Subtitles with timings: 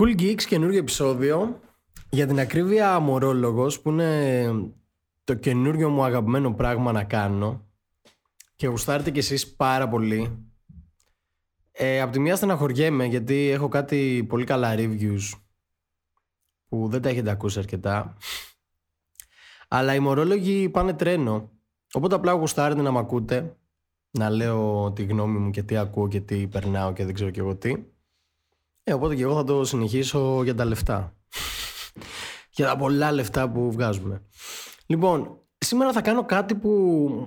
[0.00, 1.60] Cool Geeks, καινούργιο επεισόδιο.
[2.10, 4.72] Για την ακρίβεια μορόλογος που είναι
[5.24, 7.66] το καινούργιο μου αγαπημένο πράγμα να κάνω
[8.56, 10.50] και γουστάρετε κι εσείς πάρα πολύ.
[11.72, 15.32] Ε, απ' τη μία στεναχωριέμαι γιατί έχω κάτι πολύ καλά reviews
[16.68, 18.16] που δεν τα έχετε ακούσει αρκετά.
[19.68, 21.50] Αλλά οι μορόλογοι πάνε τρένο.
[21.92, 23.56] Οπότε απλά γουστάρετε να μ' ακούτε,
[24.10, 27.40] να λέω τη γνώμη μου και τι ακούω και τι περνάω και δεν ξέρω και
[27.40, 27.96] εγώ τι.
[28.88, 31.16] Ε, οπότε και εγώ θα το συνεχίσω για τα λεφτά.
[32.50, 34.22] για τα πολλά λεφτά που βγάζουμε.
[34.86, 36.70] Λοιπόν, σήμερα θα κάνω κάτι που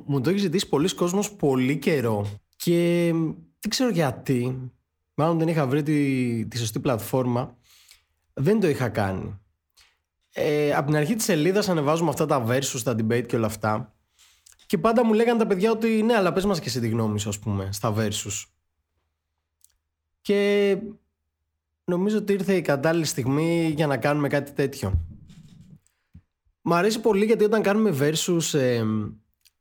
[0.06, 3.12] μου το έχει ζητήσει πολλοί κόσμος πολύ καιρό και
[3.60, 4.72] δεν ξέρω γιατί.
[5.14, 7.58] Μάλλον δεν είχα βρει τη, τη σωστή πλατφόρμα.
[8.34, 9.40] Δεν το είχα κάνει.
[10.34, 13.96] Ε, από την αρχή της σελίδας ανεβάζουμε αυτά τα versus, τα debate και όλα αυτά.
[14.66, 17.20] Και πάντα μου λέγανε τα παιδιά ότι ναι, αλλά πες μας και εσύ τη γνώμη
[17.20, 18.46] σου, ας πούμε, στα versus.
[20.22, 20.78] Και
[21.92, 25.06] νομίζω ότι ήρθε η κατάλληλη στιγμή για να κάνουμε κάτι τέτοιο.
[26.62, 28.84] Μ' αρέσει πολύ γιατί όταν κάνουμε versus ε,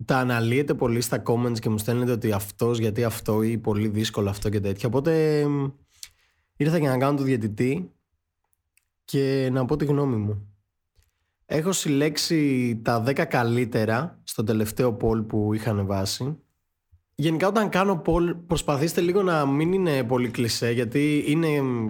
[0.05, 4.29] τα αναλύετε πολύ στα comments και μου στέλνετε ότι αυτός γιατί αυτό ή πολύ δύσκολο
[4.29, 4.89] αυτό και τέτοια.
[4.89, 5.45] Οπότε
[6.57, 7.93] ήρθα για να κάνω το διαιτητή
[9.05, 10.55] και να πω τη γνώμη μου.
[11.47, 16.39] Έχω συλλέξει τα 10 καλύτερα στο τελευταίο poll που είχαν βάσει.
[17.21, 21.49] Γενικά όταν κάνω poll προσπαθήστε λίγο να μην είναι πολύ κλισέ γιατί είναι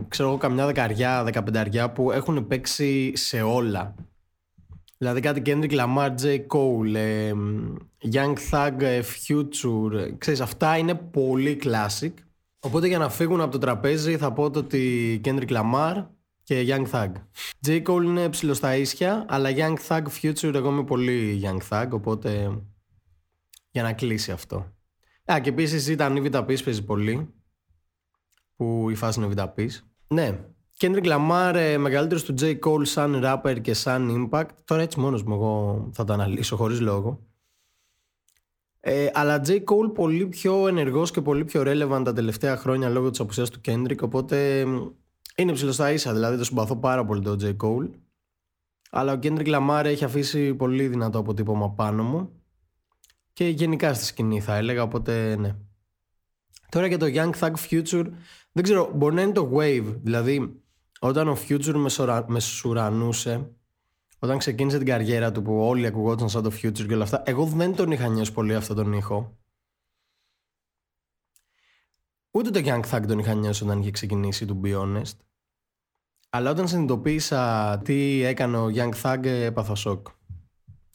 [0.09, 3.95] ξέρω εγώ καμιά δεκαριά, δεκαπενταριά που έχουν παίξει σε όλα.
[4.99, 6.37] Δηλαδή κάτι Kendrick Lamar, J.
[6.47, 7.33] Cole, ε,
[8.13, 12.13] Young Thug, ε, Future, ξέρεις αυτά είναι πολύ classic.
[12.61, 16.07] Οπότε για να φύγουν από το τραπέζι θα πω ότι Kendrick Lamar
[16.43, 17.13] και Young Thug.
[17.67, 17.83] J.
[17.83, 22.61] Cole είναι ψηλό στα ίσια, αλλά Young Thug Future εγώ είμαι πολύ Young Thug, οπότε
[23.71, 24.79] για να κλείσει αυτό.
[25.25, 27.35] Α, και επίσης ήταν η Vita παίζει πολύ,
[28.57, 29.67] που η φάση είναι Vita
[30.09, 30.39] Ναι,
[30.81, 32.59] Kendrick Lamar, ε, μεγαλύτερος του J.
[32.59, 34.49] Cole σαν rapper και σαν impact.
[34.65, 37.21] Τώρα έτσι μόνος μου εγώ θα το αναλύσω χωρίς λόγο.
[38.81, 39.51] Ε, αλλά J.
[39.51, 43.61] Cole πολύ πιο ενεργός και πολύ πιο relevant τα τελευταία χρόνια λόγω της απουσίας του
[43.65, 44.67] Kendrick, οπότε
[45.37, 47.57] είναι ψηλός στα ίσα, δηλαδή το συμπαθώ πάρα πολύ το J.
[47.57, 47.91] Cole.
[48.91, 52.40] Αλλά ο Kendrick Lamar έχει αφήσει πολύ δυνατό αποτύπωμα πάνω μου
[53.33, 55.57] και γενικά στη σκηνή θα έλεγα, οπότε ναι.
[56.69, 58.07] Τώρα για το Young Thug Future,
[58.53, 60.63] δεν ξέρω, μπορεί να είναι το wave, δηλαδή
[61.01, 61.91] όταν ο Future
[62.27, 63.51] μεσουρανούσε,
[64.19, 67.45] όταν ξεκίνησε την καριέρα του που όλοι ακουγόταν σαν το Future και όλα αυτά, εγώ
[67.45, 69.39] δεν τον είχα νιώσει πολύ αυτόν τον ήχο.
[72.31, 75.17] Ούτε το Young Thug τον είχα νιώσει όταν είχε ξεκινήσει, to be honest.
[76.31, 80.07] Αλλά όταν συνειδητοποίησα τι έκανε ο Young Thug, έπαθα σοκ.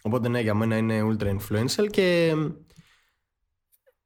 [0.05, 2.33] Οπότε ναι, για μένα είναι ultra influential και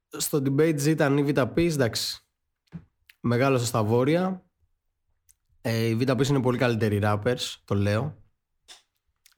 [0.08, 2.24] στο debate Z ήταν η Vita Peace, εντάξει.
[3.20, 4.44] Μεγάλωσα στα βόρεια,
[5.60, 8.16] ε, η Vita είναι πολύ καλύτερη rappers, το λέω.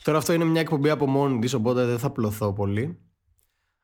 [0.02, 2.98] Τώρα αυτό είναι μια εκπομπή από μόνη της, οπότε δεν θα πλωθώ πολύ.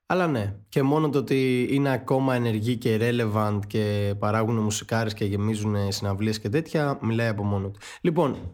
[0.06, 5.24] Αλλά ναι, και μόνο το ότι είναι ακόμα ενεργοί και relevant και παράγουν μουσικάρες και
[5.24, 7.80] γεμίζουν συναυλίες και τέτοια, μιλάει από μόνο του.
[8.00, 8.52] Λοιπόν,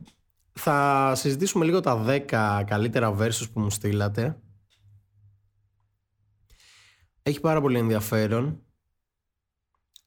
[0.55, 4.39] θα συζητήσουμε λίγο τα 10 καλύτερα versus που μου στείλατε.
[7.23, 8.63] Έχει πάρα πολύ ενδιαφέρον.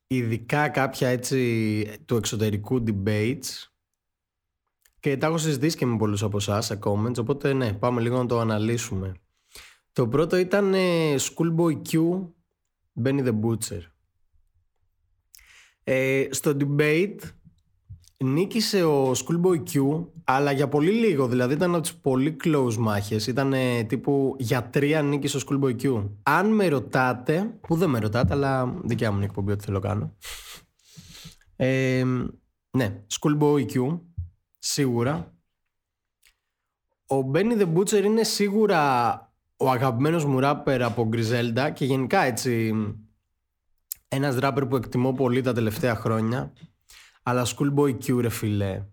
[0.08, 3.68] Ειδικά κάποια έτσι του εξωτερικού debates
[5.00, 8.18] και τα έχω συζητήσει και με πολλούς από εσάς σε comments, οπότε ναι, πάμε λίγο
[8.18, 9.14] να το αναλύσουμε.
[9.94, 12.22] Το πρώτο ήταν ε, Schoolboy Q,
[13.04, 13.82] Benny the Butcher.
[15.84, 17.20] Ε, στο debate
[18.24, 23.28] νίκησε ο Schoolboy Q, αλλά για πολύ λίγο, δηλαδή ήταν από τις πολύ close μάχες.
[23.28, 23.54] Ήταν
[23.88, 26.10] τύπου για τρία νίκησε ο Schoolboy Q.
[26.24, 30.16] Αν με ρωτάτε, που δεν με ρωτάτε, αλλά δικιά μου είναι εκπομπή ό,τι θέλω κάνω.
[31.56, 32.04] Ε,
[32.72, 34.00] ναι, Schoolboy Q,
[34.60, 35.32] σίγουρα.
[37.08, 39.22] Ο Benny the Butcher είναι σίγουρα
[39.58, 42.74] ο αγαπημένος μου ράπερ από Griselda και γενικά έτσι
[44.08, 46.54] ένας ράπερ που εκτιμώ πολύ τα τελευταία χρόνια.
[47.28, 48.86] Αλλά Schoolboy Q ρε φίλε.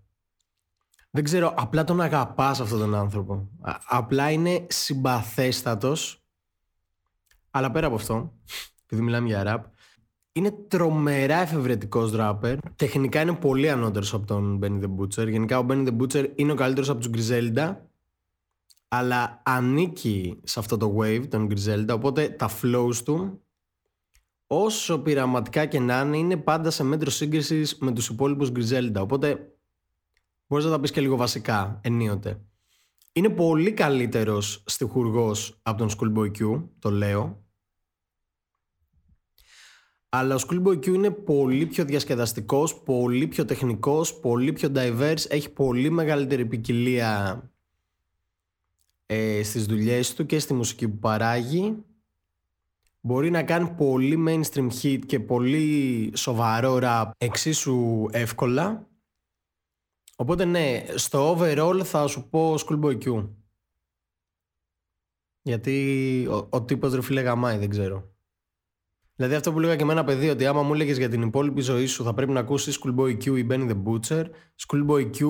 [1.11, 3.49] Δεν ξέρω, απλά τον αγαπάς αυτόν τον άνθρωπο.
[3.87, 6.25] απλά είναι συμπαθέστατος.
[7.51, 8.33] Αλλά πέρα από αυτό,
[8.85, 9.65] επειδή μιλάμε για ραπ,
[10.33, 12.59] είναι τρομερά εφευρετικός ράπερ.
[12.77, 15.29] Τεχνικά είναι πολύ ανώτερος από τον Benny the Butcher.
[15.29, 17.77] Γενικά ο Benny the Butcher είναι ο καλύτερος από τους Griselda.
[18.89, 21.89] Αλλά ανήκει σε αυτό το wave, τον Griselda.
[21.95, 23.44] Οπότε τα flows του,
[24.47, 29.01] όσο πειραματικά και να είναι, είναι πάντα σε μέτρο σύγκρισης με τους υπόλοιπους Griselda.
[29.01, 29.57] Οπότε
[30.47, 32.41] μπορείς να τα πεις και λίγο βασικά, ενίοτε.
[33.13, 37.45] Είναι πολύ καλύτερος στιχουργός από τον Schoolboy Q, το λέω.
[40.09, 45.51] Αλλά ο Schoolboy Q είναι πολύ πιο διασκεδαστικός, πολύ πιο τεχνικός, πολύ πιο diverse, έχει
[45.51, 47.43] πολύ μεγαλύτερη ποικιλία
[49.07, 51.85] ε, στις δουλειές του και στη μουσική που παράγει.
[53.07, 58.89] Μπορεί να κάνει πολύ mainstream hit και πολύ σοβαρό rap εξίσου εύκολα.
[60.17, 63.29] Οπότε ναι, στο overall θα σου πω Schoolboy Q.
[65.43, 68.14] Γιατί ο, ο τύπος ρε φίλε γαμάει, δεν ξέρω.
[69.17, 71.61] Δηλαδή αυτό που λέγα και με ένα παιδί, ότι άμα μου έλεγες για την υπόλοιπη
[71.61, 74.25] ζωή σου θα πρέπει να ακούσεις Schoolboy Q ή Benny the Butcher,
[74.67, 75.27] Schoolboy Q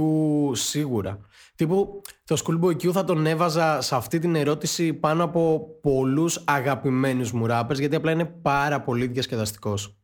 [0.52, 1.20] σίγουρα.
[1.54, 7.32] Τύπου το Schoolboy Q θα τον έβαζα σε αυτή την ερώτηση πάνω από πολλούς αγαπημένους
[7.32, 9.98] μου rappers, γιατί απλά είναι πάρα πολύ διασκεδαστικός.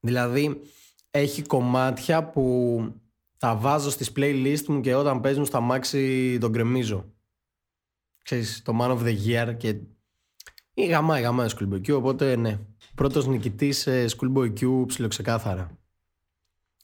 [0.00, 0.60] Δηλαδή
[1.10, 2.78] έχει κομμάτια που
[3.36, 7.12] τα βάζω στις playlist μου και όταν παίζουν στα μάξι τον κρεμίζω.
[8.22, 9.76] Ξέρεις, το Man of the Year και
[10.78, 12.58] ή γαμάει, γαμάει Schoolboy Q, οπότε ναι.
[12.94, 15.78] Πρώτος νικητής ε, Schoolboy Q ψιλοξεκάθαρα.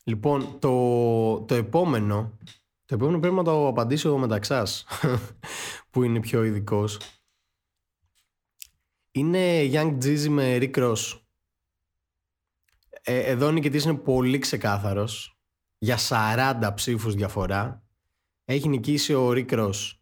[0.04, 2.38] Λοιπόν, το, το επόμενο,
[2.84, 4.86] το επόμενο πρέπει να το απαντήσει ο Μεταξάς,
[5.90, 6.98] που είναι πιο ειδικός.
[9.10, 11.20] Είναι Young Jeezy με Rick Ross.
[13.02, 15.38] Ε, εδώ ο νικητής είναι πολύ ξεκάθαρος.
[15.78, 17.82] Για 40 ψήφους διαφορά.
[18.44, 19.92] Έχει νικήσει ο Rick Ross.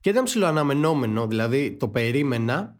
[0.00, 2.77] Και ήταν ψηλοαναμενόμενο, δηλαδή το περίμενα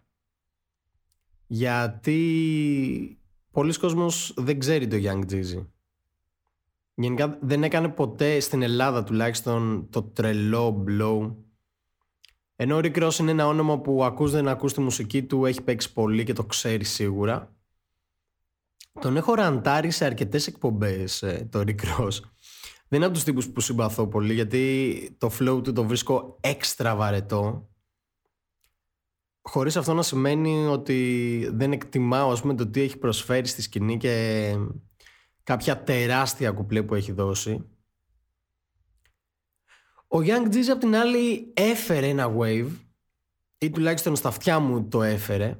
[1.50, 3.18] γιατί
[3.50, 5.66] πολλοί κόσμος δεν ξέρει το Young Jeezy.
[6.94, 11.34] Γενικά δεν έκανε ποτέ στην Ελλάδα τουλάχιστον το τρελό blow.
[12.56, 15.62] Ενώ ο Rick Ross είναι ένα όνομα που ακούς δεν ακούς τη μουσική του, έχει
[15.62, 17.56] παίξει πολύ και το ξέρει σίγουρα.
[19.00, 22.20] Τον έχω ραντάρει σε αρκετές εκπομπές ε, το Rick Ross.
[22.88, 26.96] Δεν είναι από τους τύπους που συμπαθώ πολύ γιατί το flow του το βρίσκω έξτρα
[26.96, 27.67] βαρετό
[29.48, 33.96] χωρίς αυτό να σημαίνει ότι δεν εκτιμάω ας πούμε, το τι έχει προσφέρει στη σκηνή
[33.96, 34.56] και
[35.42, 37.68] κάποια τεράστια κουπλέ που έχει δώσει.
[40.08, 42.70] Ο Young Jeezy απ' την άλλη έφερε ένα wave
[43.58, 45.58] ή τουλάχιστον στα αυτιά μου το έφερε.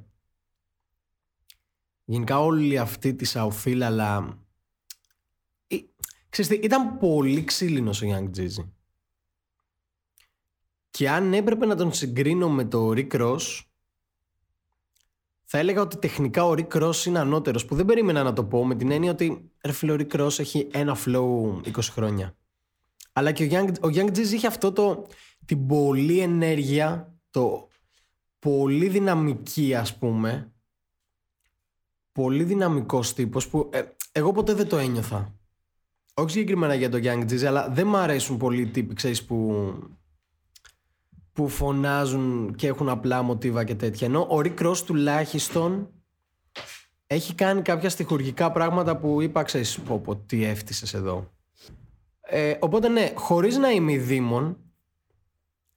[2.05, 4.39] Γενικά όλη αυτή τη σαουθήλα αλλά...
[6.29, 8.69] Ξέρετε, ήταν πολύ ξύλινος ο Young Jeezy.
[10.91, 13.63] Και αν έπρεπε να τον συγκρίνω με το Rick Ross
[15.51, 18.67] θα έλεγα ότι τεχνικά ο Rick Ross είναι ανώτερος που δεν περίμενα να το πω
[18.67, 22.37] με την έννοια ότι ρε φίλε, ο Rick Ross έχει ένα flow 20 χρόνια.
[23.13, 25.07] Αλλά και ο Young, ο Young Jeezy είχε αυτό το,
[25.45, 27.69] την πολλή ενέργεια, το
[28.39, 30.53] πολύ δυναμική ας πούμε,
[32.13, 35.35] πολύ δυναμικός τύπος που ε, εγώ ποτέ δεν το ένιωθα.
[36.15, 39.73] Όχι συγκεκριμένα για το Young Jeezy, αλλά δεν μου αρέσουν πολύ οι τύποι, ξέρεις, που
[41.39, 44.07] που φωνάζουν και έχουν απλά μοτίβα και τέτοια.
[44.07, 45.89] Ενώ ο Rick Ross τουλάχιστον
[47.07, 51.31] έχει κάνει κάποια στοιχουργικά πράγματα που είπα, ξέρεις, πω, πω τι έφτισες εδώ.
[52.21, 54.57] Ε, οπότε ναι, χωρίς να είμαι δήμον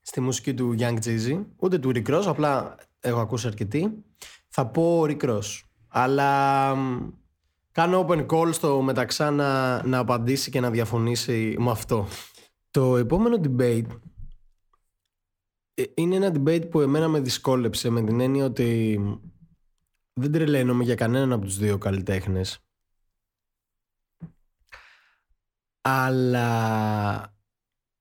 [0.01, 4.03] στη μουσική του Young Jeezy, ούτε του Rick Ross, απλά έχω ακούσει αρκετή,
[4.47, 5.61] θα πω Rick Ross.
[5.87, 6.73] Αλλά
[7.71, 12.07] κάνω open call στο μεταξά να, να απαντήσει και να διαφωνήσει με αυτό.
[12.71, 14.10] Το επόμενο debate ε,
[15.93, 18.99] είναι ένα debate που εμένα με δυσκόλεψε με την έννοια ότι
[20.13, 22.65] δεν τρελαίνομαι για κανέναν από τους δύο καλλιτέχνες.
[25.81, 27.35] Αλλά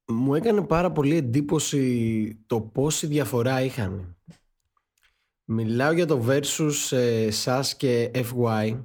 [0.07, 4.17] μου έκανε πάρα πολύ εντύπωση το πόση διαφορά είχαν.
[5.45, 7.29] Μιλάω για το versus ε,
[7.77, 8.85] και FY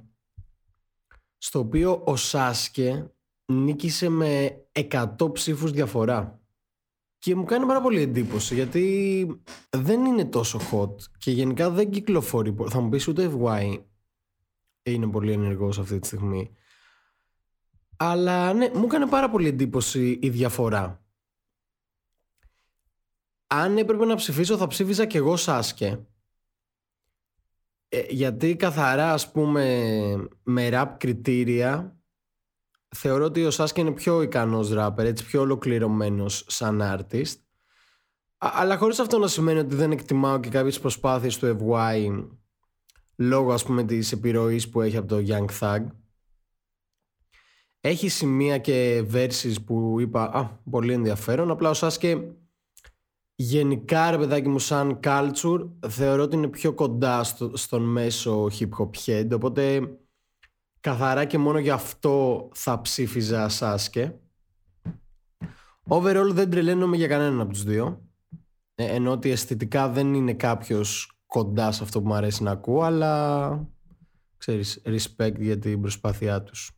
[1.37, 3.11] στο οποίο ο Σάσκε
[3.45, 6.44] νίκησε με 100 ψήφους διαφορά.
[7.25, 12.55] Και μου κάνει πάρα πολύ εντύπωση γιατί δεν είναι τόσο hot και γενικά δεν κυκλοφορεί.
[12.69, 13.83] Θα μου πεις ούτε FY
[14.83, 16.55] είναι πολύ ενεργός αυτή τη στιγμή.
[17.97, 21.05] Αλλά ναι, μου έκανε πάρα πολύ εντύπωση η διαφορά.
[23.47, 26.05] Αν έπρεπε να ψηφίσω θα ψήφιζα και εγώ Σάσκε.
[27.89, 31.94] Ε, γιατί καθαρά ας πούμε με rap κριτήρια
[32.95, 37.35] θεωρώ ότι ο Σάσκε είναι πιο ικανός rapper, έτσι πιο ολοκληρωμένος σαν artist.
[38.37, 42.27] Αλλά χωρίς αυτό να σημαίνει ότι δεν εκτιμάω και κάποιες προσπάθειες του FY
[43.15, 45.85] λόγω ας πούμε της επιρροής που έχει από το Young Thug.
[47.81, 51.51] Έχει σημεία και verses που είπα «Α, πολύ ενδιαφέρον».
[51.51, 52.35] Απλά ο Σάσκε
[53.35, 58.69] γενικά ρε παιδάκι μου σαν culture θεωρώ ότι είναι πιο κοντά στο, στον μέσο hip
[58.79, 59.27] hop head.
[59.33, 59.89] Οπότε
[60.85, 64.19] Καθαρά και μόνο γι' αυτό θα ψήφιζα Σάσκε.
[65.87, 68.09] Overall δεν τρελαίνομαι για κανέναν από τους δύο.
[68.75, 72.81] Ε, ενώ ότι αισθητικά δεν είναι κάποιος κοντά σε αυτό που μου αρέσει να ακούω,
[72.81, 73.67] αλλά
[74.37, 76.71] ξέρεις, respect για την προσπάθειά τους.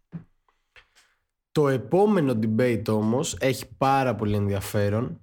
[1.51, 5.19] Το επόμενο debate όμως έχει πάρα πολύ ενδιαφέρον.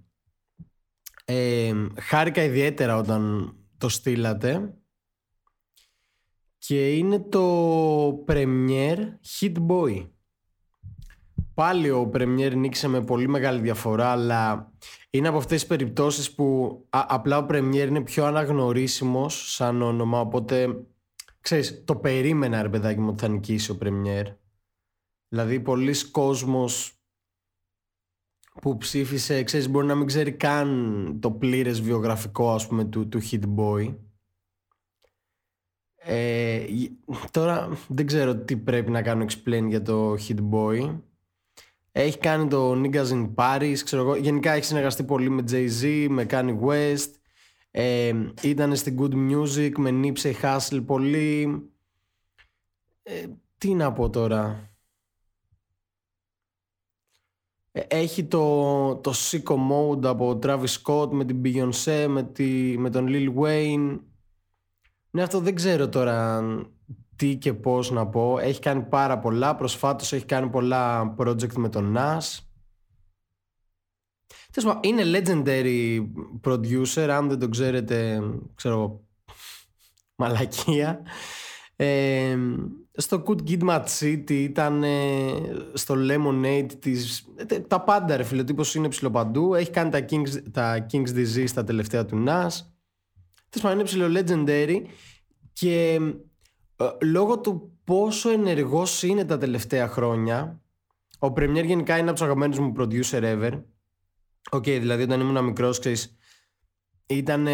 [1.25, 4.75] Ε, χάρηκα ιδιαίτερα όταν το στείλατε
[6.67, 8.97] και είναι το Premier
[9.41, 10.09] Hit Boy.
[11.55, 14.73] Πάλι ο Premier νίκησε με πολύ μεγάλη διαφορά αλλά
[15.11, 20.87] είναι από αυτές τις περιπτώσεις που απλά ο Premier είναι πιο αναγνωρίσιμος σαν όνομα οπότε
[21.41, 24.25] ξέρεις το περίμενα ρε παιδάκι μου ότι θα νικήσει ο Premier
[25.29, 26.99] Δηλαδή πολλοί κόσμος
[28.61, 33.21] που ψήφισε, ξέρεις, μπορεί να μην ξέρει καν το πλήρες βιογραφικό ας πούμε του, του
[33.31, 33.97] Hit Boy.
[36.07, 36.65] Ε,
[37.31, 41.01] τώρα δεν ξέρω τι πρέπει να κάνω explain για το Hit Boy.
[41.93, 44.17] Έχει κάνει το Niggas in Paris, ξέρω εγώ.
[44.17, 47.11] Γενικά έχει συνεργαστεί πολύ με Jay-Z, με Kanye West.
[47.71, 51.63] Ε, ήταν στην Good Music με Nipsey Hussle πολύ.
[53.03, 53.27] Ε,
[53.59, 54.71] τι να πω τώρα.
[57.73, 62.91] Ε, έχει το, το Sicko Mode από Travis Scott με την Beyoncé, με, τη, με
[62.91, 63.99] τον Lil Wayne.
[65.15, 66.43] Ναι, αυτό δεν ξέρω τώρα
[67.17, 68.39] τι και πώς να πω.
[68.39, 69.57] Έχει κάνει πάρα πολλά.
[69.57, 72.39] Προσφάτως έχει κάνει πολλά project με τον Nas.
[74.81, 76.07] Είναι legendary
[76.43, 78.21] producer, αν δεν το ξέρετε,
[78.55, 79.05] ξέρω,
[80.17, 81.03] μαλακία.
[81.77, 82.37] Ε,
[82.93, 85.33] στο Good Kid Mad City ήταν ε,
[85.73, 90.43] στο Lemonade της, ε, τα πάντα ρε φίλε, τύπος είναι ψηλοπαντού έχει κάνει τα King's,
[90.53, 92.74] τα King's Disease τα τελευταία του Nas
[93.61, 94.83] Τέλος είναι ψιλο legendary
[95.53, 96.01] και
[96.77, 100.61] ε, λόγω του πόσο ενεργός είναι τα τελευταία χρόνια
[101.19, 103.63] ο Premier γενικά είναι από τους αγαπημένους μου producer ever
[104.51, 106.17] OK, okay, δηλαδή όταν ήμουν μικρός ξέρεις
[107.07, 107.47] ήταν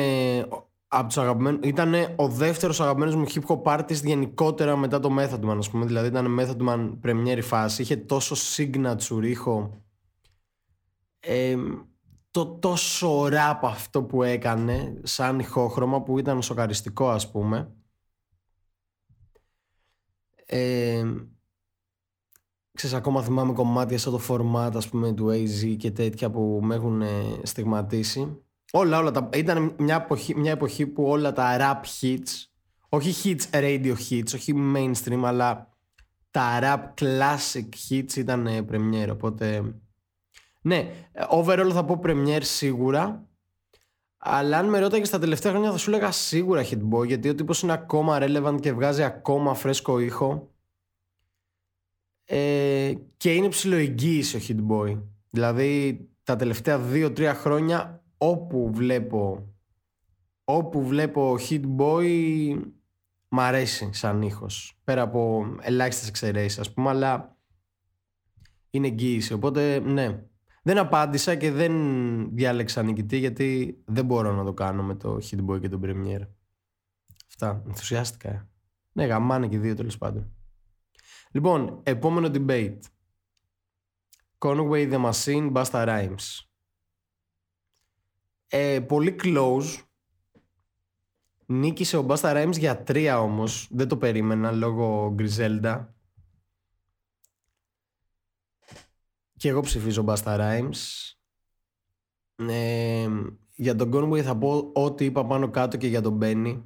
[0.92, 5.40] από τους αγαπημένους, ήταν ο δεύτερος αγαπημένος μου hip hop artist γενικότερα μετά το Method
[5.40, 5.86] Man, ας πούμε.
[5.86, 7.82] Δηλαδή ήταν Method Man, Premier η φάση.
[7.82, 9.82] Είχε τόσο signature ήχο.
[11.20, 11.56] Ε,
[12.30, 17.74] το τόσο rap αυτό που έκανε σαν ηχόχρωμα που ήταν σοκαριστικό ας πούμε.
[20.46, 21.04] Ε,
[22.72, 26.74] ξέρεις, ακόμα θυμάμαι κομμάτια σαν το format ας πούμε του AZ και τέτοια που με
[26.74, 27.02] έχουν
[27.42, 28.44] στιγματίσει.
[28.72, 29.28] Όλα, όλα τα.
[29.34, 32.44] Ήταν μια εποχή, μια εποχή που όλα τα rap hits,
[32.88, 35.76] όχι hits, radio hits, όχι mainstream, αλλά
[36.30, 39.08] τα rap classic hits ήταν ε, premiere.
[39.12, 39.74] Οπότε.
[40.60, 40.90] Ναι,
[41.30, 43.28] overall θα πω premiere σίγουρα.
[44.18, 47.62] Αλλά αν με ρώταγες στα τελευταία χρόνια θα σου έλεγα σίγουρα Hitboy γιατί ο τύπος
[47.62, 50.54] είναι ακόμα relevant και βγάζει ακόμα φρέσκο ήχο
[52.24, 55.02] ε, και είναι ψηλοεγγύηση ο Hitboy.
[55.30, 59.48] Δηλαδή τα τελευταία 2-3 χρόνια όπου βλέπω
[60.44, 62.62] όπου βλέπω Hit Boy
[63.28, 67.36] μ' αρέσει σαν ήχος πέρα από ελάχιστες εξαιρέσεις ας πούμε αλλά
[68.70, 70.22] είναι εγγύηση οπότε ναι
[70.62, 71.74] δεν απάντησα και δεν
[72.34, 76.26] διάλεξα νικητή γιατί δεν μπορώ να το κάνω με το Hit Boy και τον Premiere
[77.28, 78.48] αυτά ενθουσιάστηκα
[78.92, 80.32] ναι γαμάνε και δύο τέλος πάντων
[81.30, 82.78] λοιπόν επόμενο debate
[84.38, 86.50] Conway the Machine Basta Rhymes
[88.52, 89.82] ε, πολύ close.
[91.46, 93.68] Νίκησε ο Μπάστα Rhymes για τρία όμως.
[93.70, 95.94] Δεν το περίμενα λόγω Γκριζέλντα.
[99.40, 101.12] Και εγώ ψηφίζω Μπάστα Rhymes.
[102.48, 103.08] Ε,
[103.54, 106.62] για τον Conway θα πω ό,τι είπα πάνω κάτω και για τον Benny.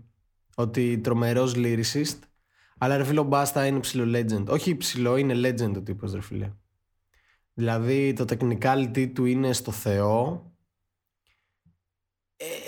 [0.54, 2.18] Ότι τρομερός lyricist.
[2.78, 4.44] Αλλά ρε φίλο Μπάστα είναι ψηλό legend.
[4.48, 6.52] Όχι ψηλό, είναι legend ο τύπος ρε φίλε.
[7.52, 10.52] Δηλαδή το technicality του είναι στο Θεό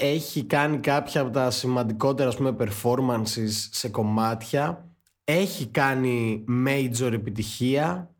[0.00, 4.90] έχει κάνει κάποια από τα σημαντικότερα ας πούμε performances σε κομμάτια
[5.24, 8.15] έχει κάνει major επιτυχία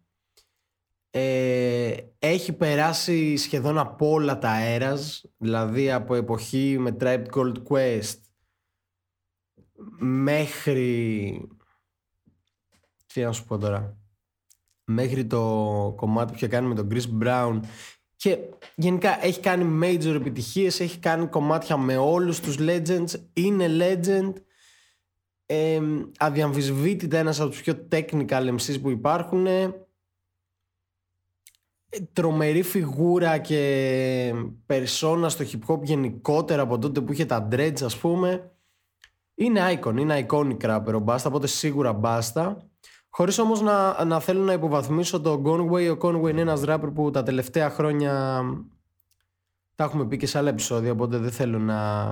[1.18, 8.18] ε, έχει περάσει σχεδόν από όλα τα αέρας δηλαδή από εποχή με Tribe Gold Quest
[9.99, 11.49] μέχρι
[13.06, 13.96] τι να σου πω τώρα
[14.85, 15.42] μέχρι το
[15.96, 17.61] κομμάτι που είχε κάνει με τον Chris Brown
[18.16, 18.38] και
[18.75, 24.32] γενικά έχει κάνει major επιτυχίες, έχει κάνει κομμάτια με όλους τους legends, είναι legend.
[25.46, 25.80] Ε,
[26.18, 29.46] αδιαμφισβήτητα ένας από τους πιο technical MCs που υπάρχουν.
[31.97, 34.35] Ε, τρομερή φιγούρα και
[34.67, 38.50] περσόνα στο hip hop γενικότερα από τότε που είχε τα dreads ας πούμε.
[39.35, 42.57] Είναι icon, είναι iconic rapper ο Basta, οπότε σίγουρα Basta.
[43.09, 45.97] Χωρίς όμως να, να θέλω να υποβαθμίσω το Conway.
[45.97, 48.43] Ο Conway είναι ένας ράπερ που τα τελευταία χρόνια
[49.75, 52.05] τα έχουμε πει και σε άλλα επεισόδια, οπότε δεν θέλω να,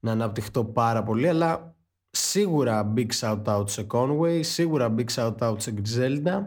[0.00, 1.76] να αναπτυχτώ πάρα πολύ, αλλά
[2.18, 6.46] Σίγουρα big shout out σε Conway, σίγουρα big shout out σε Griselda.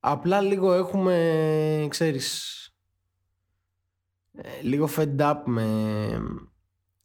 [0.00, 2.56] Απλά λίγο έχουμε, ξέρεις,
[4.32, 6.08] ε, λίγο fed up με,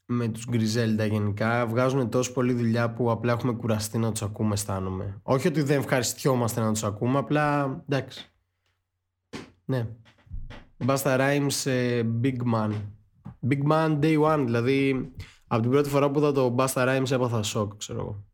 [0.05, 1.67] με τους Griselda γενικά.
[1.67, 5.19] Βγάζουν τόσο πολλή δουλειά που απλά έχουμε κουραστεί να τους ακούμε αισθάνομαι.
[5.23, 8.33] Όχι ότι δεν ευχαριστιόμαστε να τους ακούμε, απλά εντάξει.
[9.65, 9.87] Ναι.
[10.85, 11.65] Basta Rhymes
[12.21, 12.71] Big Man.
[13.49, 15.11] Big Man Day One, δηλαδή
[15.47, 18.25] από την πρώτη φορά που είδα το Basta Rhymes έπαθα σοκ, ξέρω εγώ.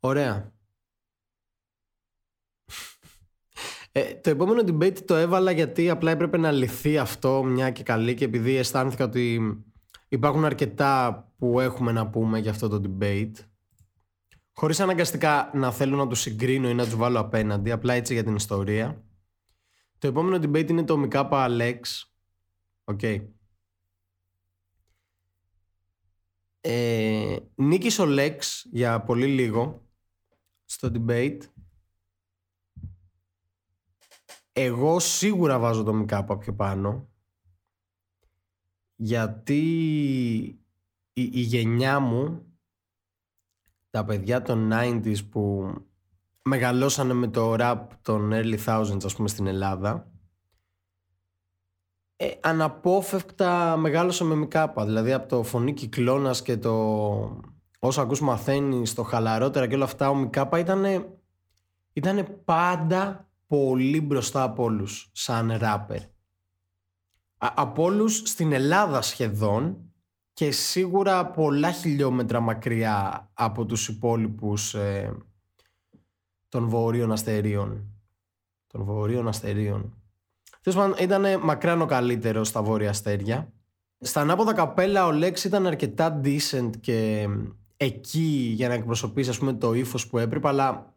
[0.00, 0.52] Ωραία.
[3.98, 8.14] Ε, το επόμενο debate το έβαλα γιατί απλά έπρεπε να λυθεί αυτό μια και καλή
[8.14, 9.40] και επειδή αισθάνθηκα ότι
[10.08, 13.32] υπάρχουν αρκετά που έχουμε να πούμε για αυτό το debate.
[14.52, 18.24] Χωρίς αναγκαστικά να θέλω να τους συγκρίνω ή να τους βάλω απέναντι, απλά έτσι για
[18.24, 19.04] την ιστορία.
[19.98, 21.80] Το επόμενο debate είναι το Μικάπα Lex.
[22.84, 22.98] OK.
[23.02, 23.26] Okay.
[26.60, 28.38] Ε, νίκησε ο Lex
[28.70, 29.86] για πολύ λίγο
[30.64, 31.38] στο debate.
[34.60, 37.08] Εγώ σίγουρα βάζω το Μικάπα πιο πάνω.
[38.94, 39.62] Γιατί
[41.12, 42.46] η, η γενιά μου,
[43.90, 45.72] τα παιδιά των 90s που
[46.42, 50.10] μεγαλώσανε με το rap των early thousands ας πούμε στην Ελλάδα
[52.16, 56.72] ε, αναπόφευκτα μεγάλωσα με Μικάπα δηλαδή από το φωνή κυκλώνας και το
[57.78, 60.84] όσο ακούς μαθαίνεις το χαλαρότερα και όλα αυτά ο Μικάπα ήταν
[61.92, 66.00] ήτανε πάντα πολύ μπροστά από όλους σαν ράπερ
[67.38, 69.92] από όλους στην Ελλάδα σχεδόν
[70.32, 75.16] και σίγουρα πολλά χιλιόμετρα μακριά από τους υπόλοιπους ε,
[76.48, 77.92] των βορείων αστερίων.
[78.66, 80.02] Των βορείων αστερίων.
[80.62, 83.52] Τέλος πάντων, ήταν μακράν ο καλύτερος στα βόρεια αστέρια.
[83.98, 87.28] Στα ανάποδα καπέλα ο Λέξ ήταν αρκετά decent και
[87.76, 90.96] εκεί για να εκπροσωπήσει ας πούμε το ύφος που έπρεπε, αλλά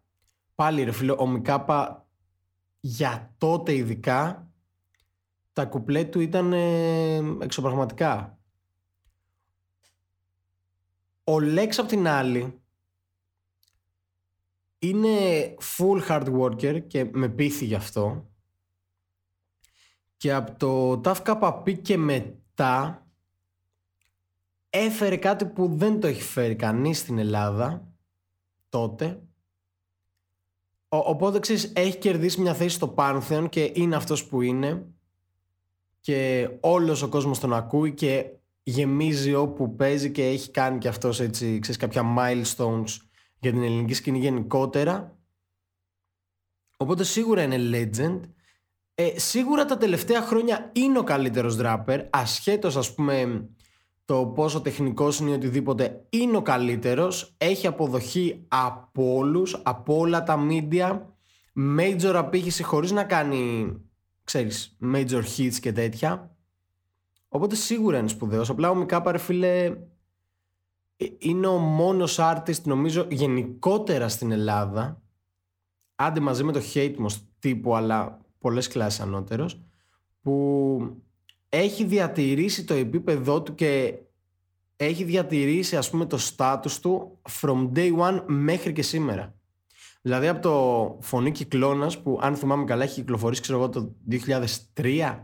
[0.56, 2.10] πάλι ρε φίλο, ο Μικάπα
[2.82, 4.52] για τότε ειδικά
[5.54, 6.54] τα κουπλέ του ήταν
[7.42, 8.40] εξωπραγματικά.
[11.24, 12.62] Ο Λέξ απ' την άλλη
[14.80, 18.30] είναι full hard worker και με πείθει γι' αυτό.
[20.18, 23.06] Και από το TAFKP και μετά
[24.70, 27.94] έφερε κάτι που δεν το έχει φέρει κανείς στην Ελλάδα
[28.70, 29.24] τότε.
[30.94, 34.86] Ο, οπότε ξέρεις, έχει κερδίσει μια θέση στο Pantheon και είναι αυτός που είναι
[36.00, 38.26] και όλος ο κόσμος τον ακούει και
[38.64, 42.98] γεμίζει όπου παίζει και έχει κάνει και αυτός έτσι, ξέρεις, κάποια milestones
[43.40, 45.18] για την ελληνική σκηνή γενικότερα.
[46.78, 48.20] Οπότε σίγουρα είναι legend.
[48.96, 53.50] Ε, σίγουρα τα τελευταία χρόνια είναι ο καλύτερος rapper, ασχέτως ας πούμε
[54.06, 60.24] το πόσο τεχνικός είναι ή οτιδήποτε, είναι ο καλύτερος, έχει αποδοχή από όλους, από όλα
[60.24, 61.00] τα media,
[61.78, 63.74] major απήχηση χωρίς να κάνει,
[64.24, 66.36] ξέρεις, major hits και τέτοια.
[67.28, 68.50] Οπότε σίγουρα είναι σπουδαίος.
[68.50, 69.66] Απλά ο Μικάπαρ φίλε
[70.96, 75.02] ε, είναι ο μόνος artist νομίζω γενικότερα στην Ελλάδα
[75.96, 76.96] άντε μαζί με το Hate
[77.40, 79.62] τύπου αλλά πολλές κλάσεις ανώτερος
[80.22, 81.04] που
[81.54, 83.94] έχει διατηρήσει το επίπεδό του και
[84.76, 89.36] έχει διατηρήσει ας πούμε το status του from day one μέχρι και σήμερα.
[90.02, 93.96] Δηλαδή από το φωνή κυκλώνας που αν θυμάμαι καλά έχει κυκλοφορήσει ξέρω εγώ το
[94.74, 95.20] 2003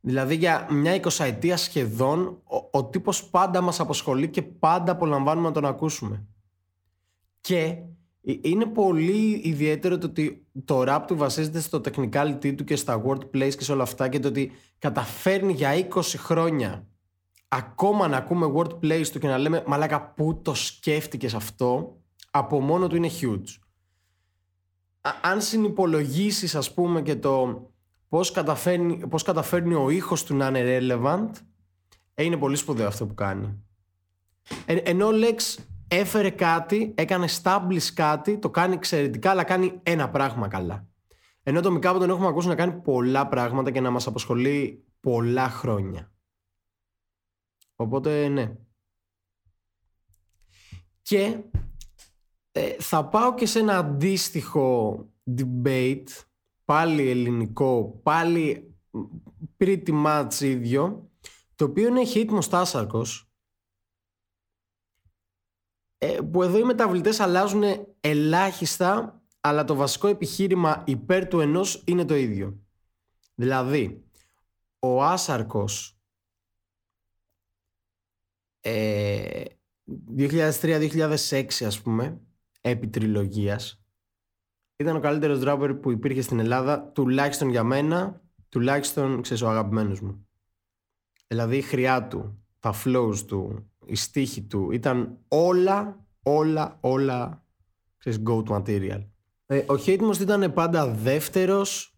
[0.00, 5.54] Δηλαδή για μια εικοσαετία σχεδόν ο, ο τύπος πάντα μας απασχολεί και πάντα απολαμβάνουμε να
[5.54, 6.26] τον ακούσουμε.
[7.40, 7.76] Και
[8.22, 13.54] είναι πολύ ιδιαίτερο το ότι το rap του βασίζεται στο technicality του και στα wordplays
[13.56, 16.86] και σε όλα αυτά και το ότι καταφέρνει για 20 χρόνια
[17.48, 22.86] ακόμα να ακούμε wordplays του και να λέμε μαλάκα πού το σκέφτηκες αυτό; Από μόνο
[22.86, 23.58] του είναι huge.
[25.22, 27.64] αν συνυπολογίσεις ας πούμε και το
[28.08, 31.30] πώς καταφέρνει, πώς καταφέρνει ο ήχος του να είναι relevant
[32.14, 33.64] ε, είναι πολύ σπουδαίο αυτό που κάνει.
[34.66, 40.10] Ε, ενώ ο Lex έφερε κάτι, έκανε establish κάτι, το κάνει εξαιρετικά, αλλά κάνει ένα
[40.10, 40.88] πράγμα καλά.
[41.42, 45.48] Ενώ το Μικάπο τον έχουμε ακούσει να κάνει πολλά πράγματα και να μας απασχολεί πολλά
[45.48, 46.12] χρόνια.
[47.74, 48.56] Οπότε ναι.
[51.02, 51.38] Και
[52.52, 54.98] ε, θα πάω και σε ένα αντίστοιχο
[55.38, 56.08] debate
[56.64, 58.74] πάλι ελληνικό, πάλι
[59.58, 61.10] pretty much ίδιο,
[61.54, 63.29] το οποίο είναι hit Μοστάσαρκος, ε,
[66.30, 67.62] που εδώ οι μεταβλητές αλλάζουν
[68.00, 72.60] ελάχιστα, αλλά το βασικό επιχείρημα υπέρ του ενός είναι το ίδιο.
[73.34, 74.04] Δηλαδή,
[74.78, 76.00] ο Άσαρκος
[78.60, 79.44] ε,
[80.16, 82.20] 2003-2006 ας πούμε
[82.60, 83.84] επί τριλογίας
[84.76, 90.00] ήταν ο καλύτερος rapper που υπήρχε στην Ελλάδα τουλάχιστον για μένα τουλάχιστον ξέρεις ο αγαπημένος
[90.00, 90.26] μου
[91.26, 97.44] δηλαδή η χρειά του τα flows του η στίχη του ήταν όλα όλα όλα
[97.96, 99.06] ξέρεις go to material.
[99.46, 101.94] Ε, ο Hatemos ήταν πάντα δεύτερος.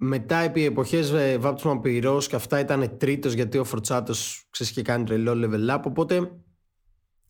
[0.00, 4.82] Μετά επί εποχές ε, βάπτισμα πυρός και αυτά ήταν τρίτος γιατί ο Φροτσάτος ξέρεις και
[4.82, 5.82] κάνει τρελό level up.
[5.84, 6.42] Οπότε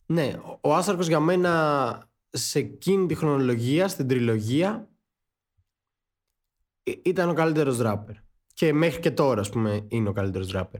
[0.05, 4.89] ναι ο Άσαρκος για μένα σε εκείνη τη χρονολογία στην τριλογία
[6.83, 8.15] ήταν ο καλύτερος ράπερ
[8.53, 10.79] και μέχρι και τώρα ας πούμε είναι ο καλύτερος ράπερ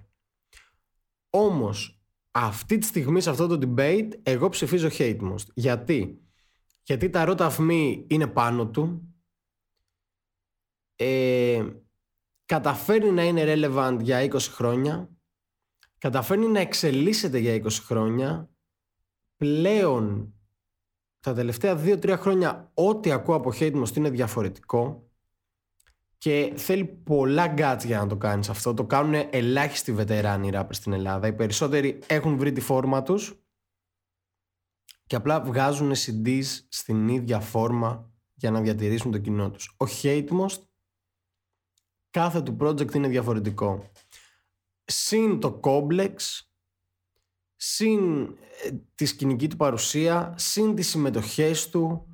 [1.29, 1.98] όμως
[2.31, 5.47] αυτή τη στιγμή σε αυτό το debate εγώ ψηφίζω hate most.
[5.53, 6.21] Γιατί;
[6.83, 9.13] Γιατί τα ρώτα αυμή είναι πάνω του.
[10.95, 11.65] Ε,
[12.45, 15.09] καταφέρνει να είναι relevant για 20 χρόνια,
[15.97, 18.49] καταφέρνει να εξελίσσεται για 20 χρόνια,
[19.35, 20.33] πλέον
[21.19, 25.08] τα τελευταία 2-3 χρόνια ό,τι ακούω από Hate είναι διαφορετικό
[26.19, 28.73] και θέλει πολλά guts για να το κάνεις αυτό.
[28.73, 31.27] Το κάνουν ελάχιστοι βετεράνοι rappers στην Ελλάδα.
[31.27, 33.43] Οι περισσότεροι έχουν βρει τη φόρμα τους
[35.05, 39.75] και απλά βγάζουν CDs στην ίδια φόρμα για να διατηρήσουν το κοινό τους.
[39.77, 40.61] Ο Hatemost
[42.09, 43.91] κάθε του project είναι διαφορετικό.
[44.85, 46.15] Συν το complex,
[47.55, 48.21] συν
[48.63, 52.08] ε, τη σκηνική του παρουσία, συν τις συμμετοχές του,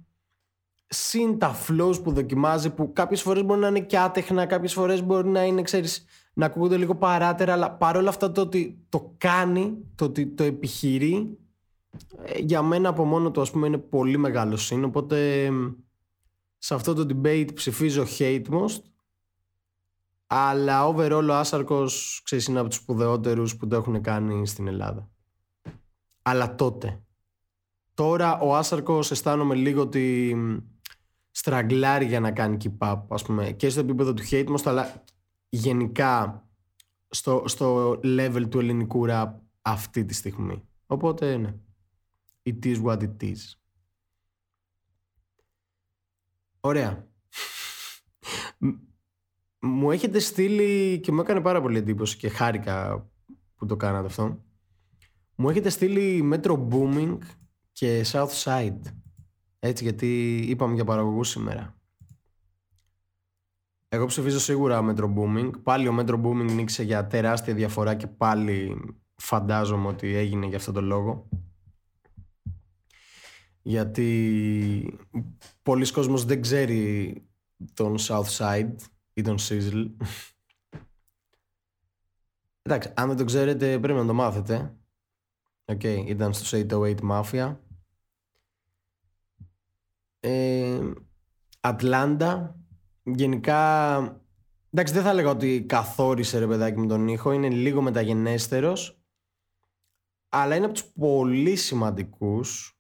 [0.96, 5.04] συν τα flows που δοκιμάζει που κάποιες φορές μπορεί να είναι και άτεχνα, κάποιες φορές
[5.04, 9.78] μπορεί να είναι, ξέρεις, να ακούγονται λίγο παράτερα, αλλά παρόλα αυτά το ότι το κάνει,
[9.96, 11.38] το ότι το επιχειρεί,
[12.24, 15.50] ε, για μένα από μόνο του ας πούμε είναι πολύ μεγάλο συν, οπότε
[16.58, 18.82] σε αυτό το debate ψηφίζω hate most
[20.28, 25.10] αλλά overall ο Άσαρκος ξέρεις είναι από τους σπουδαιότερους που το έχουν κάνει στην Ελλάδα.
[26.22, 27.04] Αλλά τότε.
[27.94, 30.36] Τώρα ο Άσαρκος αισθάνομαι λίγο ότι
[31.36, 35.04] στραγκλάρει για να κάνει keep up ας πούμε και στο επίπεδο του hate most αλλά
[35.50, 36.48] γενικά
[37.10, 40.68] στο, στο level του ελληνικού rap αυτή τη στιγμή.
[40.86, 41.56] Οπότε ναι.
[42.44, 43.38] It is what it is.
[46.60, 47.08] Ωραία
[49.66, 53.08] μου έχετε στείλει και μου έκανε πάρα πολύ εντύπωση και χάρηκα
[53.56, 54.44] που το κάνατε αυτό.
[55.36, 57.18] Μου έχετε στείλει Metro Booming
[57.72, 58.80] και Southside.
[59.68, 61.76] Έτσι γιατί είπαμε για παραγωγούς σήμερα.
[63.88, 65.52] Εγώ ψηφίζω σίγουρα Metro Booming.
[65.64, 68.78] Πάλι ο Metro Booming νίξε για τεράστια διαφορά και πάλι
[69.16, 71.30] φαντάζομαι ότι έγινε για αυτό το λόγο.
[73.62, 75.00] Γιατί
[75.62, 77.16] πολλοί κόσμος δεν ξέρει
[77.74, 78.76] τον Southside
[79.14, 79.90] ή τον Sizzle.
[82.62, 84.76] Εντάξει, αν δεν το ξέρετε πρέπει να το μάθετε.
[85.66, 87.56] OK, okay, ήταν στο 808 Mafia.
[90.28, 90.80] Ε,
[91.60, 92.60] Ατλάντα.
[93.04, 94.00] Γενικά,
[94.70, 97.32] εντάξει δεν θα έλεγα ότι καθόρισε ρε παιδάκι μου τον ήχο.
[97.32, 99.00] Είναι λίγο μεταγενέστερος.
[100.30, 102.80] Αλλά είναι από τους πολύ σημαντικούς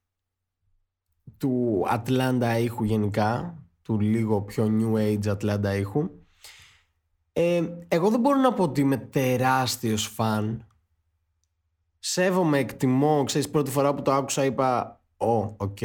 [1.37, 3.59] του Ατλάντα ήχου γενικά.
[3.81, 6.09] Του λίγο πιο New Age Ατλάντα ήχου.
[7.33, 10.67] Ε, εγώ δεν μπορώ να πω ότι είμαι τεράστιος φαν.
[11.99, 15.79] Σέβομαι, εκτιμώ, ξέρεις, πρώτη φορά που το άκουσα είπα «Ω, oh, OK».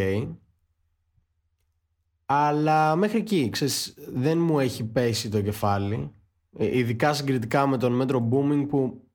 [2.32, 6.14] Αλλά μέχρι εκεί, ξέρεις, δεν μου έχει πέσει το κεφάλι.
[6.58, 9.08] Ε, ειδικά συγκριτικά με τον Metro Boomin που...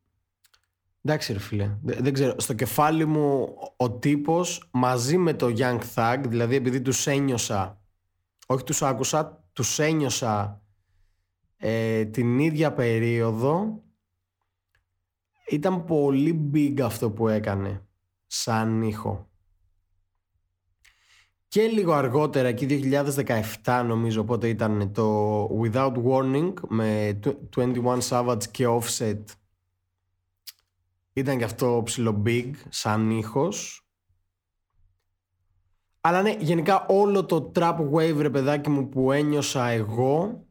[1.02, 2.40] Εντάξει ρε φίλε, δεν, ξέρω.
[2.40, 7.82] Στο κεφάλι μου ο τύπος μαζί με το Young Thug, δηλαδή επειδή τους ένιωσα,
[8.48, 10.62] όχι τους άκουσα, τους ένιωσα
[11.58, 13.84] ε, την ίδια περίοδο
[15.50, 17.86] ήταν πολύ big αυτό που έκανε
[18.26, 19.30] σαν ήχο.
[21.56, 22.90] Και λίγο αργότερα, εκεί
[23.64, 27.20] 2017 νομίζω, οπότε ήταν το Without Warning με
[27.56, 29.24] 21 Savage και Offset.
[31.14, 33.88] Ήταν και αυτό ψηλό big, σαν ήχος.
[36.02, 40.46] Αλλά ναι, γενικά όλο το trap wave, ρε παιδάκι μου, που ένιωσα εγώ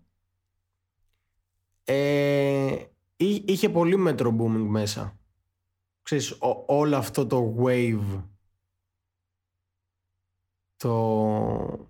[1.84, 2.76] ε,
[3.16, 5.18] είχε πολύ metro booming μέσα.
[6.02, 8.22] Ξέρεις, όλο αυτό το wave
[10.84, 11.88] το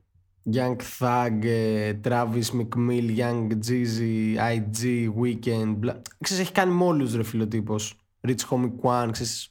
[0.52, 6.00] Young Thug, ε, Travis McMill, Young Jeezy, IG, Weekend bla...
[6.20, 9.50] Ξέρεις, έχει κάνει με όλους ρε φιλοτύπος Rich Homie Quan, ξέρεις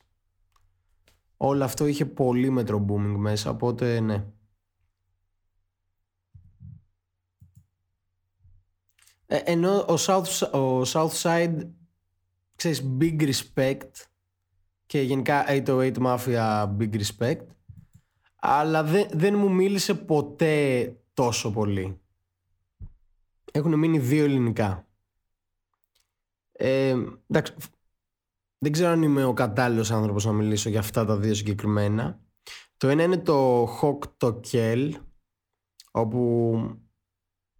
[1.38, 4.26] Όλο αυτό είχε πολύ metro booming μέσα, οπότε ναι
[9.26, 11.70] Ε, ενώ ο, South, ο Southside
[12.56, 13.92] ξέρεις big respect
[14.86, 17.53] και γενικά 808 Mafia Big Respect
[18.46, 22.02] αλλά δεν, δεν μου μίλησε ποτέ τόσο πολύ.
[23.52, 24.88] Έχουν μείνει δύο ελληνικά.
[26.52, 26.96] Ε,
[27.28, 27.54] εντάξει,
[28.58, 32.20] δεν ξέρω αν είμαι ο κατάλληλος άνθρωπος να μιλήσω για αυτά τα δύο συγκεκριμένα.
[32.78, 34.92] Το ένα είναι το Hawk το Kell,
[35.92, 36.62] όπου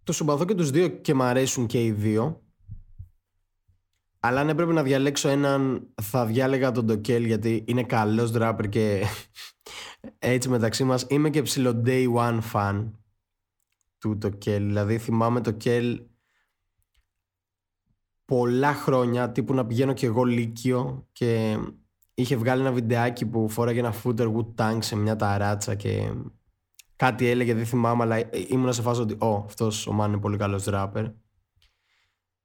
[0.02, 2.42] το συμπαθώ και τους δύο και μ' αρέσουν και οι δύο.
[4.20, 9.04] Αλλά αν έπρεπε να διαλέξω έναν θα διάλεγα τον Τοκέλ γιατί είναι καλός δράπερ και
[10.18, 12.90] έτσι μεταξύ μας είμαι και ψηλό day one fan
[13.98, 14.66] του Τοκέλ.
[14.66, 16.02] Δηλαδή θυμάμαι το Κέλ
[18.24, 21.58] πολλά χρόνια τύπου να πηγαίνω και εγώ λύκειο και
[22.14, 26.12] είχε βγάλει ένα βιντεάκι που φόραγε ένα footer wood tank σε μια ταράτσα και
[26.96, 30.36] κάτι έλεγε δεν θυμάμαι αλλά ήμουν σε φάση ότι «Ω, αυτός ο Μάν είναι πολύ
[30.36, 31.06] καλός ράπερ».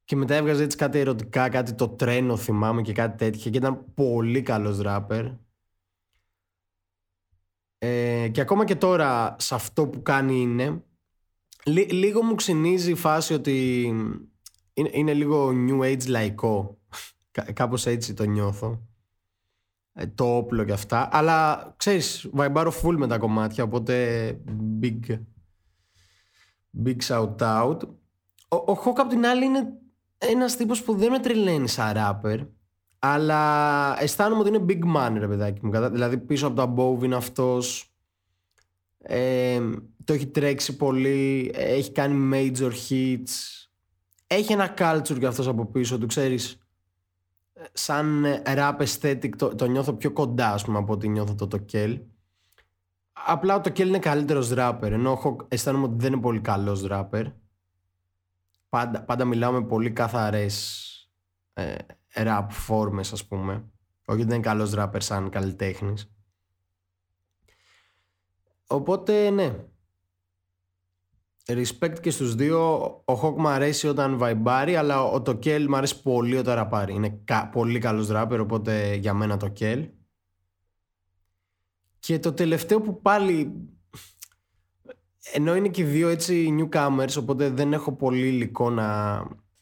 [0.03, 3.93] Και μετά έβγαζε έτσι κάτι ερωτικά, κάτι το τρένο θυμάμαι και κάτι τέτοια και ήταν
[3.93, 5.25] πολύ καλός ράπερ.
[7.79, 10.83] Ε, και ακόμα και τώρα σε αυτό που κάνει είναι
[11.89, 13.83] λίγο μου ξυνίζει η φάση ότι
[14.73, 16.79] είναι, είναι λίγο new age λαϊκό.
[17.53, 18.87] Κάπως έτσι το νιώθω.
[19.93, 21.09] Ε, το όπλο και αυτά.
[21.11, 24.37] Αλλά ξέρεις, βαϊμπάρω full με τα κομμάτια, οπότε
[24.81, 24.99] big,
[26.85, 27.77] big shout out.
[28.47, 29.73] Ο, ο Hawk απ' την άλλη είναι
[30.17, 32.47] ένας τύπος που δεν με τρελαίνει σαν rapper,
[32.99, 35.89] αλλά αισθάνομαι ότι είναι big man ρε παιδάκι μου.
[35.89, 37.93] Δηλαδή πίσω από το above είναι αυτός,
[38.97, 39.59] ε,
[40.03, 43.29] το έχει τρέξει πολύ, έχει κάνει major hits,
[44.27, 46.57] έχει ένα culture για αυτός από πίσω του, ξέρεις,
[47.73, 51.99] σαν rap aesthetic το, το νιώθω πιο κοντά ας πούμε από ότι νιώθω το Tokel.
[53.11, 57.31] Απλά το Tokel είναι καλύτερος rapper, ενώ έχω, αισθάνομαι ότι δεν είναι πολύ καλός rapper.
[58.69, 60.85] Πάντα, πάντα μιλάω με πολύ καθαρές
[61.53, 61.75] ε,
[62.13, 63.53] rap φόρμες ας πούμε.
[64.05, 66.11] Όχι ότι δεν είναι καλός rapper σαν καλλιτέχνης.
[68.67, 69.55] Οπότε ναι,
[71.49, 72.75] Respect και στους δύο.
[73.05, 76.93] Ο Hawk μου αρέσει όταν βαϊμπάρει, αλλά ο Τοκέλ μου αρέσει πολύ όταν ραπάρει.
[76.93, 79.89] Είναι πολύ καλός ράπερ, οπότε για μένα το Κέλ.
[81.99, 83.53] Και το τελευταίο που πάλι...
[85.33, 89.17] Ενώ είναι και δύο έτσι newcomers, οπότε δεν έχω πολύ υλικό να,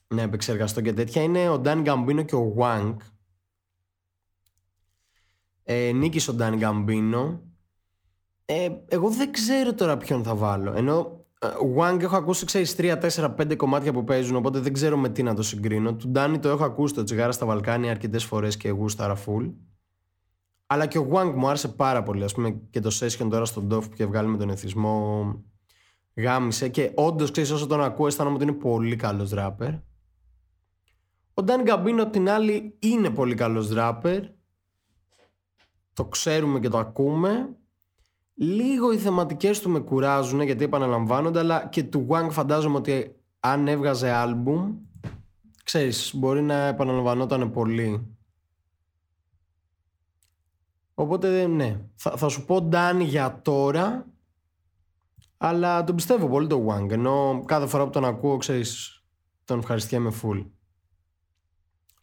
[0.07, 2.95] να επεξεργαστώ και τέτοια, είναι ο Dan Gambino και ο Wang.
[5.63, 7.39] Ε, νίκησε ο Dan Gambino.
[8.45, 10.73] Ε, εγώ δεν ξέρω τώρα ποιον θα βάλω.
[10.73, 11.25] Ενώ
[11.77, 15.23] Wang έχω ακούσει, ξέρεις, 3, 4, 5 κομμάτια που παίζουν, οπότε δεν ξέρω με τι
[15.23, 15.95] να το συγκρίνω.
[15.95, 19.53] Του Ντάνι το έχω ακούσει το τσιγάρα στα Βαλκάνια αρκετές φορές και γούσταρα full.
[20.67, 22.23] Αλλά και ο Wang μου άρεσε πάρα πολύ.
[22.23, 25.25] Α πούμε και το session τώρα στον Dove που είχε βγάλει με τον εθισμό
[26.15, 26.69] γάμισε.
[26.69, 29.71] Και όντως, ξέρεις, όσο τον ακούω, αισθάνομαι ότι είναι πολύ καλός ράπερ.
[31.39, 34.23] Ο Ντάνι Γκαμπίνο, απ' την άλλη, είναι πολύ καλός ράπερ.
[35.93, 37.57] Το ξέρουμε και το ακούμε.
[38.33, 43.67] Λίγο οι θεματικές του με κουράζουν γιατί επαναλαμβάνονται αλλά και του Wang φαντάζομαι ότι αν
[43.67, 44.75] έβγαζε άλμπουμ
[45.63, 48.17] ξέρεις μπορεί να επαναλαμβανόταν πολύ
[50.93, 54.05] Οπότε ναι, θα, θα σου πω Ντάνι για τώρα
[55.37, 59.03] αλλά τον πιστεύω πολύ το Wang ενώ κάθε φορά που τον ακούω ξέρεις
[59.45, 60.45] τον ευχαριστιέμαι full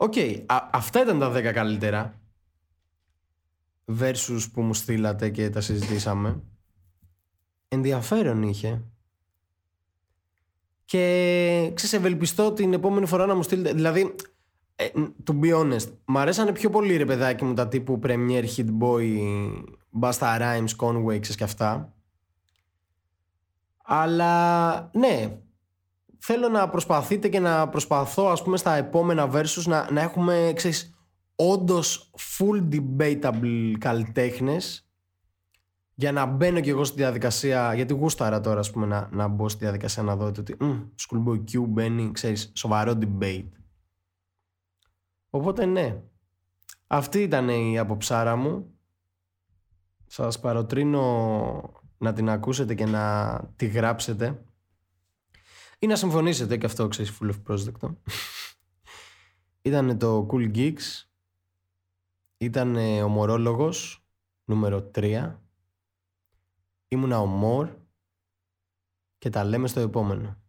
[0.04, 2.20] OK, okay, αυτά ήταν τα 10 καλύτερα.
[3.98, 6.42] Versus που μου στείλατε και τα συζητήσαμε.
[7.68, 8.82] Ενδιαφέρον είχε.
[10.84, 14.14] Και ξέρεις ευελπιστώ την επόμενη φορά να μου στείλετε δηλαδή
[14.76, 14.88] ε,
[15.24, 19.18] to be honest μ' αρέσανε πιο πολύ ρε παιδάκι μου τα τύπου Premier Hit Boy
[20.00, 21.94] Basta Rhymes, Conway και αυτά.
[23.84, 25.38] Αλλά ναι
[26.26, 30.94] θέλω να προσπαθείτε και να προσπαθώ ας πούμε στα επόμενα versus να, να έχουμε ξέρεις
[31.36, 34.88] όντως full debatable καλλιτέχνες
[35.94, 37.74] για να μπαίνω κι εγώ στη διαδικασία.
[37.74, 40.56] Γιατί γούσταρα τώρα, ας πούμε, να, να μπω στη διαδικασία να δω ότι
[41.08, 43.48] Schoolboy Q μπαίνει, ξέρεις, σοβαρό debate.
[45.30, 46.02] Οπότε ναι.
[46.86, 48.74] Αυτή ήταν η αποψάρα μου.
[50.06, 54.44] Σας παροτρύνω να την ακούσετε και να τη γράψετε.
[55.84, 57.96] Ή να συμφωνήσετε και αυτό, ξέρεις, full of πρόσδεκτο.
[59.62, 61.04] Ήταν το Cool Geeks.
[62.36, 64.04] Ήταν ομορόλογος
[64.44, 65.40] νούμερο 3.
[66.88, 67.68] Ήμουνα ο Μόρ
[69.18, 70.43] και τα λέμε στο επόμενο.